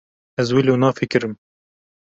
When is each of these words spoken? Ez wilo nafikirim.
Ez 0.43 0.47
wilo 0.55 0.73
nafikirim. 0.77 1.33